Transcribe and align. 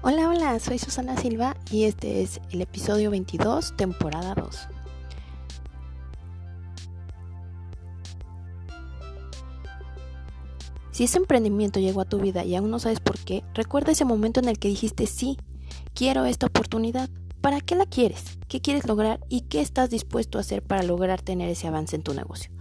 Hola, 0.00 0.28
hola, 0.28 0.60
soy 0.60 0.78
Susana 0.78 1.16
Silva 1.16 1.56
y 1.72 1.82
este 1.82 2.22
es 2.22 2.40
el 2.52 2.60
episodio 2.60 3.10
22, 3.10 3.76
temporada 3.76 4.32
2. 4.36 4.68
Si 10.92 11.02
ese 11.02 11.18
emprendimiento 11.18 11.80
llegó 11.80 12.00
a 12.00 12.04
tu 12.04 12.20
vida 12.20 12.44
y 12.44 12.54
aún 12.54 12.70
no 12.70 12.78
sabes 12.78 13.00
por 13.00 13.18
qué, 13.18 13.42
recuerda 13.54 13.90
ese 13.90 14.04
momento 14.04 14.38
en 14.38 14.48
el 14.48 14.60
que 14.60 14.68
dijiste 14.68 15.08
sí, 15.08 15.36
quiero 15.94 16.26
esta 16.26 16.46
oportunidad. 16.46 17.10
¿Para 17.40 17.60
qué 17.60 17.74
la 17.74 17.86
quieres? 17.86 18.38
¿Qué 18.46 18.60
quieres 18.60 18.86
lograr? 18.86 19.18
¿Y 19.28 19.42
qué 19.42 19.60
estás 19.60 19.90
dispuesto 19.90 20.38
a 20.38 20.42
hacer 20.42 20.62
para 20.62 20.84
lograr 20.84 21.22
tener 21.22 21.48
ese 21.48 21.66
avance 21.66 21.96
en 21.96 22.02
tu 22.02 22.14
negocio? 22.14 22.52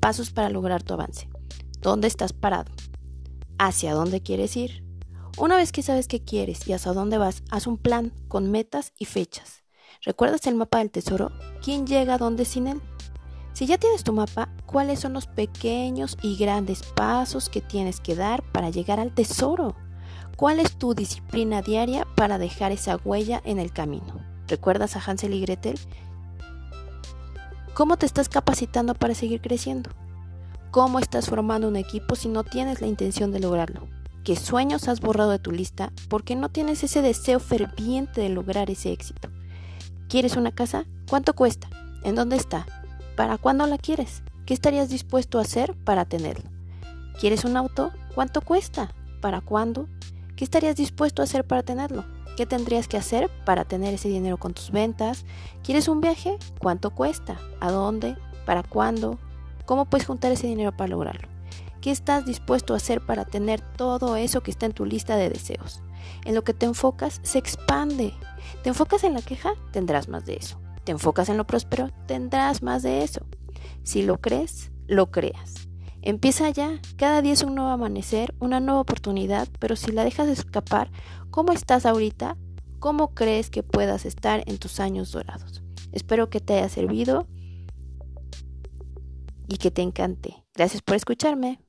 Pasos 0.00 0.32
para 0.32 0.50
lograr 0.50 0.82
tu 0.82 0.92
avance. 0.92 1.30
¿Dónde 1.80 2.08
estás 2.08 2.34
parado? 2.34 2.70
¿Hacia 3.56 3.94
dónde 3.94 4.20
quieres 4.20 4.54
ir? 4.58 4.83
Una 5.36 5.56
vez 5.56 5.72
que 5.72 5.82
sabes 5.82 6.06
qué 6.06 6.22
quieres 6.22 6.68
y 6.68 6.74
hacia 6.74 6.92
dónde 6.92 7.18
vas, 7.18 7.42
haz 7.50 7.66
un 7.66 7.76
plan 7.76 8.12
con 8.28 8.52
metas 8.52 8.92
y 9.00 9.06
fechas. 9.06 9.64
¿Recuerdas 10.02 10.46
el 10.46 10.54
mapa 10.54 10.78
del 10.78 10.92
tesoro? 10.92 11.32
¿Quién 11.60 11.88
llega 11.88 12.14
a 12.14 12.18
dónde 12.18 12.44
sin 12.44 12.68
él? 12.68 12.80
Si 13.52 13.66
ya 13.66 13.76
tienes 13.76 14.04
tu 14.04 14.12
mapa, 14.12 14.48
¿cuáles 14.64 15.00
son 15.00 15.12
los 15.12 15.26
pequeños 15.26 16.16
y 16.22 16.36
grandes 16.36 16.84
pasos 16.84 17.48
que 17.48 17.60
tienes 17.60 17.98
que 17.98 18.14
dar 18.14 18.44
para 18.52 18.70
llegar 18.70 19.00
al 19.00 19.12
tesoro? 19.12 19.74
¿Cuál 20.36 20.60
es 20.60 20.78
tu 20.78 20.94
disciplina 20.94 21.62
diaria 21.62 22.06
para 22.14 22.38
dejar 22.38 22.70
esa 22.70 22.96
huella 23.04 23.42
en 23.44 23.58
el 23.58 23.72
camino? 23.72 24.20
¿Recuerdas 24.46 24.94
a 24.94 25.00
Hansel 25.00 25.34
y 25.34 25.40
Gretel? 25.40 25.80
¿Cómo 27.74 27.96
te 27.96 28.06
estás 28.06 28.28
capacitando 28.28 28.94
para 28.94 29.16
seguir 29.16 29.40
creciendo? 29.40 29.90
¿Cómo 30.70 31.00
estás 31.00 31.28
formando 31.28 31.66
un 31.66 31.76
equipo 31.76 32.14
si 32.14 32.28
no 32.28 32.44
tienes 32.44 32.80
la 32.80 32.86
intención 32.86 33.32
de 33.32 33.40
lograrlo? 33.40 33.88
Qué 34.24 34.36
sueños 34.36 34.88
has 34.88 35.00
borrado 35.00 35.30
de 35.30 35.38
tu 35.38 35.52
lista 35.52 35.92
porque 36.08 36.34
no 36.34 36.48
tienes 36.48 36.82
ese 36.82 37.02
deseo 37.02 37.38
ferviente 37.38 38.22
de 38.22 38.30
lograr 38.30 38.70
ese 38.70 38.90
éxito. 38.90 39.28
¿Quieres 40.08 40.36
una 40.36 40.50
casa? 40.50 40.86
¿Cuánto 41.08 41.34
cuesta? 41.34 41.68
¿En 42.02 42.14
dónde 42.14 42.36
está? 42.36 42.66
¿Para 43.16 43.36
cuándo 43.36 43.66
la 43.66 43.76
quieres? 43.76 44.22
¿Qué 44.46 44.54
estarías 44.54 44.88
dispuesto 44.88 45.38
a 45.38 45.42
hacer 45.42 45.74
para 45.84 46.06
tenerlo? 46.06 46.50
¿Quieres 47.20 47.44
un 47.44 47.56
auto? 47.56 47.92
¿Cuánto 48.14 48.40
cuesta? 48.40 48.94
¿Para 49.20 49.42
cuándo? 49.42 49.88
¿Qué 50.36 50.44
estarías 50.44 50.76
dispuesto 50.76 51.22
a 51.22 51.24
hacer 51.24 51.46
para 51.46 51.62
tenerlo? 51.62 52.04
¿Qué 52.36 52.46
tendrías 52.46 52.88
que 52.88 52.96
hacer 52.96 53.30
para 53.44 53.64
tener 53.64 53.94
ese 53.94 54.08
dinero 54.08 54.38
con 54.38 54.54
tus 54.54 54.70
ventas? 54.70 55.24
¿Quieres 55.62 55.86
un 55.86 56.00
viaje? 56.00 56.38
¿Cuánto 56.58 56.90
cuesta? 56.90 57.38
¿A 57.60 57.70
dónde? 57.70 58.16
¿Para 58.46 58.62
cuándo? 58.62 59.18
¿Cómo 59.66 59.84
puedes 59.84 60.06
juntar 60.06 60.32
ese 60.32 60.46
dinero 60.46 60.72
para 60.72 60.88
lograrlo? 60.88 61.33
¿Qué 61.84 61.90
estás 61.90 62.24
dispuesto 62.24 62.72
a 62.72 62.78
hacer 62.78 63.02
para 63.02 63.26
tener 63.26 63.60
todo 63.60 64.16
eso 64.16 64.42
que 64.42 64.50
está 64.50 64.64
en 64.64 64.72
tu 64.72 64.86
lista 64.86 65.16
de 65.16 65.28
deseos? 65.28 65.82
En 66.24 66.34
lo 66.34 66.42
que 66.42 66.54
te 66.54 66.64
enfocas 66.64 67.20
se 67.24 67.36
expande. 67.36 68.14
¿Te 68.62 68.70
enfocas 68.70 69.04
en 69.04 69.12
la 69.12 69.20
queja? 69.20 69.52
Tendrás 69.70 70.08
más 70.08 70.24
de 70.24 70.36
eso. 70.36 70.58
¿Te 70.84 70.92
enfocas 70.92 71.28
en 71.28 71.36
lo 71.36 71.46
próspero? 71.46 71.90
Tendrás 72.06 72.62
más 72.62 72.82
de 72.84 73.04
eso. 73.04 73.26
Si 73.82 74.00
lo 74.00 74.18
crees, 74.18 74.72
lo 74.86 75.10
creas. 75.10 75.68
Empieza 76.00 76.48
ya, 76.48 76.80
cada 76.96 77.20
día 77.20 77.34
es 77.34 77.42
un 77.42 77.54
nuevo 77.54 77.68
amanecer, 77.68 78.34
una 78.40 78.60
nueva 78.60 78.80
oportunidad, 78.80 79.46
pero 79.58 79.76
si 79.76 79.92
la 79.92 80.04
dejas 80.04 80.28
escapar, 80.28 80.90
¿cómo 81.30 81.52
estás 81.52 81.84
ahorita? 81.84 82.38
¿Cómo 82.78 83.12
crees 83.12 83.50
que 83.50 83.62
puedas 83.62 84.06
estar 84.06 84.42
en 84.46 84.56
tus 84.56 84.80
años 84.80 85.12
dorados? 85.12 85.62
Espero 85.92 86.30
que 86.30 86.40
te 86.40 86.54
haya 86.54 86.70
servido 86.70 87.26
y 89.48 89.58
que 89.58 89.70
te 89.70 89.82
encante. 89.82 90.46
Gracias 90.54 90.80
por 90.80 90.96
escucharme. 90.96 91.63